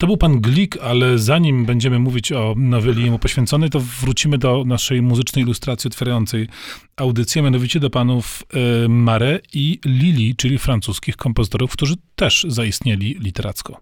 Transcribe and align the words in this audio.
To 0.00 0.06
był 0.06 0.16
pan 0.16 0.40
Glik, 0.40 0.76
ale 0.82 1.18
zanim 1.18 1.64
będziemy 1.64 1.98
mówić 1.98 2.32
o 2.32 2.54
noweli 2.56 3.04
jemu 3.04 3.18
poświęconej, 3.18 3.70
to 3.70 3.80
wrócimy 3.80 4.38
do 4.38 4.64
naszej 4.66 5.02
muzycznej 5.02 5.44
ilustracji 5.44 5.88
otwierającej 5.88 6.48
audycję, 6.96 7.42
mianowicie 7.42 7.80
do 7.80 7.90
panów 7.90 8.42
y, 8.84 8.88
Mare 8.88 9.40
i 9.52 9.80
Lili, 9.84 10.36
czyli 10.36 10.58
francuskich 10.58 11.16
kompozytorów, 11.16 11.72
którzy 11.72 11.94
też 12.16 12.46
zaistnieli 12.48 13.16
literacko. 13.20 13.80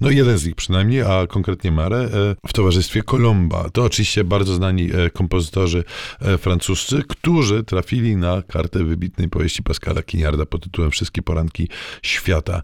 No 0.00 0.10
jeden 0.10 0.38
z 0.38 0.46
nich 0.46 0.54
przynajmniej, 0.54 1.02
a 1.02 1.26
konkretnie 1.26 1.72
Mare, 1.72 1.98
e, 1.98 2.08
w 2.48 2.52
towarzystwie 2.52 3.02
Colomba. 3.02 3.70
To 3.70 3.84
oczywiście 3.84 4.24
bardzo 4.24 4.54
znani 4.54 4.90
e, 4.94 5.10
kompozytorzy 5.10 5.84
e, 6.20 6.38
francuscy, 6.38 7.02
którzy 7.08 7.64
trafili 7.64 8.16
na 8.16 8.42
kartę 8.42 8.84
wybitnej 8.84 9.28
powieści 9.28 9.62
Pascala 9.62 10.02
Kiniarda 10.02 10.46
pod 10.46 10.62
tytułem 10.62 10.90
Wszystkie 10.90 11.22
poranki 11.22 11.68
świata, 12.02 12.62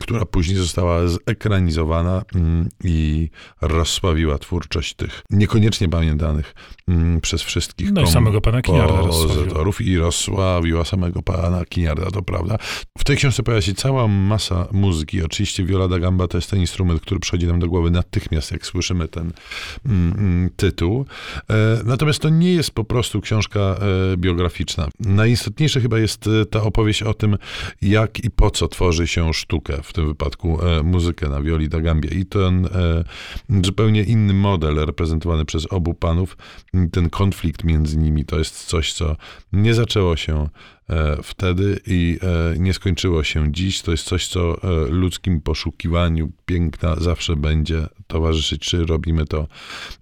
która 0.00 0.24
później 0.24 0.56
została 0.56 1.08
zekranizowana 1.08 2.22
i 2.84 3.30
rozsławiła 3.60 4.38
twórczość 4.38 4.94
tych 4.94 5.22
niekoniecznie 5.30 5.88
pamiętanych 5.88 6.54
przez 7.22 7.42
wszystkich 7.42 7.92
no 7.92 8.02
i 8.02 8.06
samego 8.06 8.40
pana 8.40 8.62
Kiniarda 8.62 8.98
kompozytorów 8.98 9.80
i 9.80 9.98
rozsławiła 9.98 10.84
samego 10.84 11.22
pana 11.22 11.64
Kiniarda, 11.64 12.10
to 12.10 12.22
prawda. 12.22 12.58
W 12.98 13.04
tej 13.04 13.16
książce 13.16 13.42
pojawia 13.42 13.62
się 13.62 13.74
cała 13.74 14.08
masa 14.08 14.68
muzyki. 14.72 15.22
Oczywiście 15.22 15.64
Viola 15.64 15.88
da 15.88 15.98
Gamba 15.98 16.28
to 16.28 16.38
jest 16.38 16.51
ten 16.52 16.60
instrument, 16.60 17.00
który 17.00 17.20
przychodzi 17.20 17.46
nam 17.46 17.60
do 17.60 17.68
głowy 17.68 17.90
natychmiast, 17.90 18.52
jak 18.52 18.66
słyszymy 18.66 19.08
ten 19.08 19.32
mm, 19.86 20.12
mm, 20.18 20.50
tytuł. 20.56 21.06
E, 21.50 21.80
natomiast 21.84 22.18
to 22.22 22.28
nie 22.28 22.52
jest 22.52 22.70
po 22.70 22.84
prostu 22.84 23.20
książka 23.20 23.60
e, 23.60 24.16
biograficzna. 24.16 24.88
Najistotniejsze 25.00 25.80
chyba 25.80 25.98
jest 25.98 26.26
e, 26.26 26.46
ta 26.46 26.62
opowieść 26.62 27.02
o 27.02 27.14
tym, 27.14 27.36
jak 27.82 28.24
i 28.24 28.30
po 28.30 28.50
co 28.50 28.68
tworzy 28.68 29.06
się 29.06 29.34
sztukę, 29.34 29.82
w 29.82 29.92
tym 29.92 30.06
wypadku 30.06 30.66
e, 30.66 30.82
muzykę 30.82 31.28
na 31.28 31.42
wioli 31.42 31.68
da 31.68 31.80
Gambie. 31.80 32.10
I 32.10 32.26
ten 32.26 32.66
e, 32.66 33.04
zupełnie 33.64 34.02
inny 34.02 34.34
model 34.34 34.74
reprezentowany 34.74 35.44
przez 35.44 35.72
obu 35.72 35.94
panów, 35.94 36.36
ten 36.92 37.10
konflikt 37.10 37.64
między 37.64 37.98
nimi, 37.98 38.24
to 38.24 38.38
jest 38.38 38.64
coś, 38.64 38.92
co 38.92 39.16
nie 39.52 39.74
zaczęło 39.74 40.16
się 40.16 40.48
E, 40.90 41.22
wtedy 41.22 41.80
i 41.86 42.18
nie 42.58 42.72
skończyło 42.72 43.24
się 43.24 43.52
dziś. 43.52 43.82
To 43.82 43.90
jest 43.90 44.04
coś, 44.04 44.28
co 44.28 44.56
ludzkim 44.88 45.40
poszukiwaniu 45.40 46.32
piękna 46.46 46.96
zawsze 46.96 47.36
będzie 47.36 47.86
towarzyszyć. 48.06 48.62
Czy 48.62 48.86
robimy 48.86 49.26
to 49.26 49.46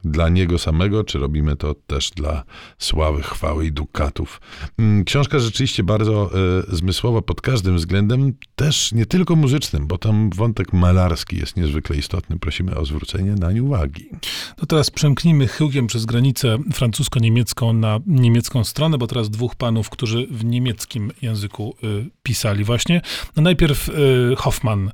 dla 0.05 0.29
niego 0.29 0.59
samego, 0.59 1.05
czy 1.05 1.19
robimy 1.19 1.57
to 1.57 1.75
też 1.75 2.11
dla 2.11 2.45
sławy, 2.79 3.23
chwały 3.23 3.67
i 3.67 3.73
dukatów. 3.73 4.41
Mm, 4.79 5.05
książka 5.05 5.39
rzeczywiście 5.39 5.83
bardzo 5.83 6.31
zmysłowa 6.69 7.23
pod 7.23 7.41
każdym 7.41 7.77
względem, 7.77 8.33
też 8.57 8.93
nie 8.93 9.07
tylko 9.07 9.37
muzycznym, 9.37 9.87
bo 9.87 9.99
tam 9.99 10.31
wątek 10.31 10.73
malarski 10.73 11.37
jest 11.37 11.57
niezwykle 11.57 11.97
istotny. 11.97 12.39
Prosimy 12.39 12.77
o 12.77 12.85
zwrócenie 12.85 13.35
nań 13.35 13.61
uwagi. 13.61 14.09
To 14.57 14.67
teraz 14.67 14.91
przemknijmy 14.91 15.49
chyłkiem 15.49 15.87
przez 15.87 16.05
granicę 16.05 16.59
francusko-niemiecką 16.73 17.73
na 17.73 17.99
niemiecką 18.07 18.65
stronę, 18.65 18.99
bo 18.99 19.07
teraz 19.07 19.31
dwóch 19.31 19.55
panów, 19.55 19.91
którzy 19.91 20.27
w 20.31 20.45
niemieckim 20.45 21.13
języku 21.23 21.77
y, 21.85 22.11
pisali 22.23 22.65
właśnie. 22.65 23.01
No 23.37 23.43
najpierw 23.43 23.89
y, 23.89 24.35
Hoffman 24.37 24.91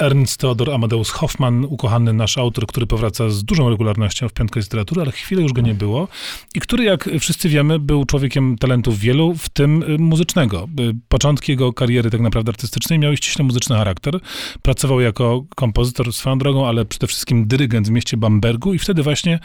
Ernst 0.00 0.40
Theodor 0.40 0.70
Amadeus 0.70 1.10
Hoffmann, 1.10 1.64
ukochany 1.64 2.12
nasz 2.12 2.38
autor, 2.38 2.66
który 2.66 2.86
powraca 2.86 3.30
z 3.30 3.44
dużą 3.44 3.70
regularnością 3.70 4.28
w 4.28 4.32
Piątkę 4.32 4.60
Literatury, 4.60 5.00
ale 5.00 5.12
chwilę 5.12 5.42
już 5.42 5.52
go 5.52 5.60
nie 5.60 5.74
było 5.74 6.08
i 6.54 6.60
który, 6.60 6.84
jak 6.84 7.10
wszyscy 7.20 7.48
wiemy, 7.48 7.78
był 7.78 8.04
człowiekiem 8.04 8.58
talentów 8.58 8.98
wielu, 8.98 9.34
w 9.34 9.48
tym 9.48 9.82
y, 9.82 9.98
muzycznego. 9.98 10.68
Y, 10.80 10.96
początki 11.08 11.52
jego 11.52 11.72
kariery 11.72 12.10
tak 12.10 12.20
naprawdę 12.20 12.50
artystycznej 12.50 12.98
miały 12.98 13.16
ściśle 13.16 13.44
muzyczny 13.44 13.76
charakter. 13.76 14.20
Pracował 14.62 15.00
jako 15.00 15.44
kompozytor 15.56 16.12
swoją 16.12 16.38
drogą, 16.38 16.66
ale 16.66 16.84
przede 16.84 17.06
wszystkim 17.06 17.46
dyrygent 17.46 17.88
w 17.88 17.90
mieście 17.90 18.16
Bambergu 18.16 18.74
i 18.74 18.78
wtedy 18.78 19.02
właśnie 19.02 19.34
y, 19.34 19.38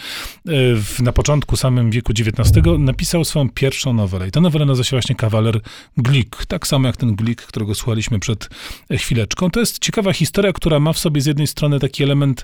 w, 0.75 0.99
na 1.01 1.11
początku 1.11 1.57
samym 1.57 1.91
wieku 1.91 2.11
XIX 2.11 2.65
napisał 2.79 3.25
swoją 3.25 3.49
pierwszą 3.49 3.93
nowelę. 3.93 4.27
I 4.27 4.31
ta 4.31 4.41
nowela 4.41 4.65
nazywa 4.65 4.83
się 4.83 4.91
właśnie 4.91 5.15
Kawaler 5.15 5.59
Glik. 5.97 6.45
Tak 6.45 6.67
samo 6.67 6.87
jak 6.87 6.97
ten 6.97 7.15
Glik, 7.15 7.41
którego 7.41 7.75
słuchaliśmy 7.75 8.19
przed 8.19 8.49
chwileczką. 8.91 9.49
To 9.49 9.59
jest 9.59 9.79
ciekawa 9.79 10.13
historia, 10.13 10.44
która 10.53 10.79
ma 10.79 10.93
w 10.93 10.99
sobie 10.99 11.21
z 11.21 11.25
jednej 11.25 11.47
strony 11.47 11.79
taki 11.79 12.03
element 12.03 12.43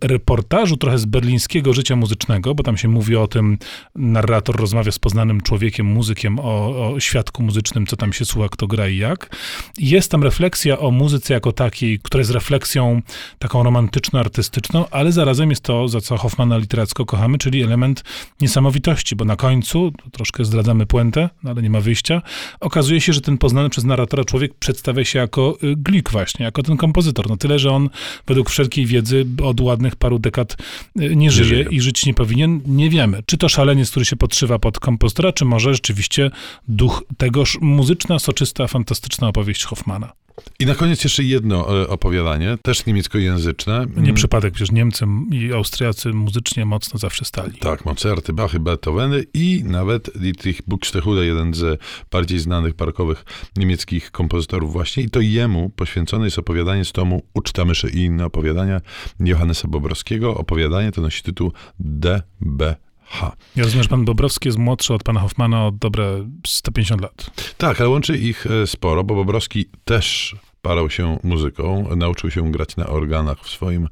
reportażu 0.00 0.76
trochę 0.76 0.98
z 0.98 1.04
berlińskiego 1.04 1.72
życia 1.72 1.96
muzycznego, 1.96 2.54
bo 2.54 2.62
tam 2.62 2.76
się 2.76 2.88
mówi 2.88 3.16
o 3.16 3.26
tym, 3.26 3.58
narrator 3.94 4.56
rozmawia 4.56 4.92
z 4.92 4.98
poznanym 4.98 5.40
człowiekiem, 5.40 5.86
muzykiem, 5.86 6.38
o, 6.38 6.92
o 6.92 7.00
świadku 7.00 7.42
muzycznym, 7.42 7.86
co 7.86 7.96
tam 7.96 8.12
się 8.12 8.24
słucha, 8.24 8.48
kto 8.48 8.66
gra 8.66 8.88
i 8.88 8.96
jak. 8.96 9.36
Jest 9.78 10.10
tam 10.10 10.22
refleksja 10.22 10.78
o 10.78 10.90
muzyce 10.90 11.34
jako 11.34 11.52
takiej, 11.52 11.98
która 12.02 12.20
jest 12.20 12.30
refleksją 12.30 13.02
taką 13.38 13.62
romantyczno-artystyczną, 13.62 14.84
ale 14.90 15.12
zarazem 15.12 15.50
jest 15.50 15.62
to, 15.62 15.88
za 15.88 16.00
co 16.00 16.16
Hoffmana 16.16 16.58
literacko 16.58 17.06
kochamy, 17.06 17.38
czyli 17.38 17.62
element 17.62 18.04
niesamowitości, 18.40 19.16
bo 19.16 19.24
na 19.24 19.36
końcu, 19.36 19.92
troszkę 20.12 20.44
zdradzamy 20.44 20.86
puentę, 20.86 21.30
no 21.42 21.50
ale 21.50 21.62
nie 21.62 21.70
ma 21.70 21.80
wyjścia, 21.80 22.22
okazuje 22.60 23.00
się, 23.00 23.12
że 23.12 23.20
ten 23.20 23.38
poznany 23.38 23.70
przez 23.70 23.84
narratora 23.84 24.24
człowiek 24.24 24.54
przedstawia 24.54 25.04
się 25.04 25.18
jako 25.18 25.56
y, 25.62 25.74
Glik 25.76 26.10
właśnie, 26.10 26.44
jako 26.44 26.62
ten 26.62 26.73
kompozytor. 26.76 27.28
No 27.28 27.36
tyle, 27.36 27.58
że 27.58 27.70
on 27.70 27.90
według 28.26 28.50
wszelkiej 28.50 28.86
wiedzy 28.86 29.26
od 29.42 29.60
ładnych 29.60 29.96
paru 29.96 30.18
dekad 30.18 30.56
y, 31.00 31.16
nie 31.16 31.30
żyje, 31.30 31.50
nie 31.50 31.64
żyje. 31.64 31.66
i 31.70 31.80
żyć 31.80 32.06
nie 32.06 32.14
powinien, 32.14 32.60
nie 32.66 32.90
wiemy. 32.90 33.22
Czy 33.26 33.38
to 33.38 33.48
szaleniec, 33.48 33.90
który 33.90 34.04
się 34.04 34.16
podszywa 34.16 34.58
pod 34.58 34.80
kompozytora, 34.80 35.32
czy 35.32 35.44
może 35.44 35.74
rzeczywiście 35.74 36.30
duch 36.68 37.04
tegoż 37.18 37.58
muzyczna, 37.60 38.18
soczysta, 38.18 38.66
fantastyczna 38.66 39.28
opowieść 39.28 39.64
Hoffmana. 39.64 40.23
I 40.58 40.66
na 40.66 40.74
koniec 40.74 41.04
jeszcze 41.04 41.22
jedno 41.22 41.82
e, 41.82 41.88
opowiadanie, 41.88 42.58
też 42.62 42.86
niemieckojęzyczne. 42.86 43.86
Nie 43.96 44.14
przypadek, 44.14 44.54
przecież 44.54 44.72
Niemcy 44.72 45.06
i 45.30 45.52
Austriacy 45.52 46.12
muzycznie 46.12 46.64
mocno 46.64 46.98
zawsze 46.98 47.24
stali. 47.24 47.58
Tak, 47.58 47.84
Mozarty, 47.84 48.32
Bachy, 48.32 48.60
Beethoveny 48.60 49.24
i 49.34 49.64
nawet 49.64 50.18
Dietrich 50.18 50.60
Buxtehude, 50.66 51.26
jeden 51.26 51.54
z 51.54 51.80
bardziej 52.10 52.38
znanych 52.38 52.74
parkowych 52.74 53.24
niemieckich 53.56 54.10
kompozytorów 54.10 54.72
właśnie. 54.72 55.02
I 55.02 55.10
to 55.10 55.20
jemu 55.20 55.70
poświęcone 55.70 56.24
jest 56.24 56.38
opowiadanie 56.38 56.84
z 56.84 56.92
tomu 56.92 57.22
Uczta 57.34 57.64
myszy 57.64 57.90
i 57.90 57.98
inne 57.98 58.24
opowiadania 58.24 58.80
Johannesa 59.20 59.68
Bobrowskiego. 59.68 60.34
Opowiadanie 60.34 60.92
to 60.92 61.00
nosi 61.00 61.22
tytuł 61.22 61.52
DB 61.80 62.76
Ha. 63.14 63.36
Ja 63.56 63.64
rozumiem, 63.64 63.82
że 63.82 63.88
pan 63.88 64.04
Bobrowski 64.04 64.48
jest 64.48 64.58
młodszy 64.58 64.94
od 64.94 65.02
pana 65.02 65.20
Hoffmana 65.20 65.66
o 65.66 65.70
dobre 65.70 66.28
150 66.46 67.02
lat. 67.02 67.30
Tak, 67.58 67.80
ale 67.80 67.88
łączy 67.88 68.18
ich 68.18 68.46
e, 68.46 68.66
sporo, 68.66 69.04
bo 69.04 69.14
Bobrowski 69.14 69.66
też 69.84 70.36
parał 70.64 70.90
się 70.90 71.18
muzyką, 71.22 71.96
nauczył 71.96 72.30
się 72.30 72.52
grać 72.52 72.76
na 72.76 72.86
organach 72.86 73.38
w 73.38 73.48
swoim 73.48 73.88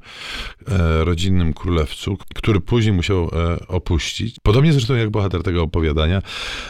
e, 0.67 1.03
rodzinnym 1.03 1.53
królewcu, 1.53 2.17
który 2.35 2.59
później 2.61 2.93
musiał 2.93 3.23
e, 3.23 3.67
opuścić. 3.67 4.35
Podobnie 4.43 4.73
zresztą 4.73 4.95
jak 4.95 5.09
bohater 5.09 5.43
tego 5.43 5.63
opowiadania, 5.63 6.21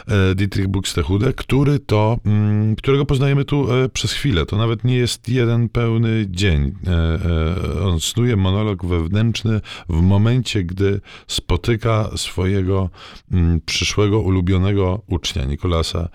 e, 0.08 0.34
Dietrich 0.34 0.68
Buxtehude, 0.68 1.32
który 1.32 1.78
to, 1.78 2.18
m, 2.24 2.32
mm, 2.32 2.76
którego 2.76 3.04
poznajemy 3.04 3.44
tu 3.44 3.72
e, 3.72 3.88
przez 3.88 4.12
chwilę. 4.12 4.46
To 4.46 4.56
nawet 4.56 4.84
nie 4.84 4.96
jest 4.96 5.28
jeden 5.28 5.68
pełny 5.68 6.26
dzień. 6.28 6.74
E, 6.86 6.90
e, 6.90 7.82
on 7.82 8.00
snuje 8.00 8.36
monolog 8.36 8.86
wewnętrzny 8.86 9.60
w 9.88 10.00
momencie, 10.00 10.64
gdy 10.64 11.00
spotyka 11.26 12.10
swojego 12.16 12.90
m, 13.32 13.38
mm, 13.38 13.60
przyszłego 13.66 14.20
ulubionego 14.20 15.02
ucznia, 15.06 15.44
Nikolasa 15.44 16.08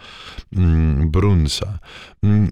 mm, 0.55 1.11
Brunsa. 1.11 1.79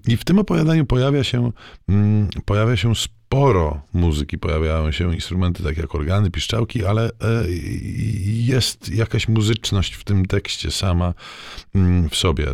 I 0.07 0.17
w 0.17 0.23
tym 0.25 0.39
opowiadaniu 0.39 0.85
pojawia 0.85 1.23
się, 1.27 1.51
mm, 1.89 2.29
pojawia 2.45 2.77
się 2.77 2.95
sporo 3.27 3.81
muzyki, 3.93 4.37
pojawiają 4.37 4.91
się 4.91 5.15
instrumenty 5.15 5.63
takie 5.63 5.81
jak 5.81 5.95
organy, 5.95 6.31
piszczałki, 6.31 6.85
ale 6.85 7.05
e, 7.05 7.11
jest 8.25 8.95
jakaś 8.95 9.27
muzyczność 9.27 9.93
w 9.93 10.03
tym 10.03 10.25
tekście 10.25 10.71
sama 10.71 11.13
mm, 11.75 12.09
w 12.09 12.15
sobie. 12.15 12.45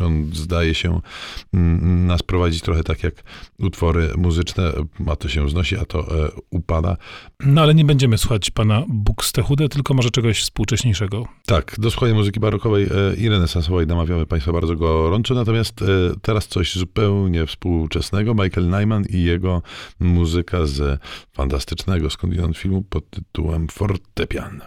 on 0.00 0.30
zdaje 0.32 0.74
się 0.74 1.00
mm, 1.54 2.06
nas 2.06 2.22
prowadzić 2.22 2.62
trochę 2.62 2.84
tak 2.84 3.02
jak 3.02 3.14
utwory 3.58 4.10
muzyczne, 4.16 4.72
a 5.10 5.16
to 5.16 5.28
się 5.28 5.46
wznosi, 5.46 5.76
a 5.76 5.84
to 5.84 6.24
e, 6.24 6.28
upada. 6.50 6.96
No 7.46 7.62
ale 7.62 7.74
nie 7.74 7.84
będziemy 7.84 8.18
słuchać 8.18 8.50
pana 8.50 8.84
Buxtehude, 8.88 9.68
tylko 9.68 9.94
może 9.94 10.10
czegoś 10.10 10.40
współcześniejszego. 10.40 11.26
Tak, 11.46 11.74
do 11.78 11.90
słuchania 11.90 12.14
muzyki 12.14 12.40
barokowej 12.40 12.84
e, 12.84 13.16
i 13.16 13.28
renesansowej 13.28 13.86
namawiamy 13.86 14.26
państwa 14.26 14.52
bardzo 14.52 14.76
gorąco, 14.76 15.34
natomiast 15.34 15.84
teraz 16.22 16.46
coś 16.46 16.74
zupełnie 16.74 17.46
współczesnego. 17.46 18.34
Michael 18.34 18.68
Nyman 18.68 19.04
i 19.10 19.22
jego 19.22 19.62
muzyka 20.08 20.66
z 20.66 21.00
fantastycznego 21.32 22.10
skądinąd 22.10 22.56
filmu 22.56 22.82
pod 22.82 23.10
tytułem 23.10 23.68
Fortepian. 23.68 24.60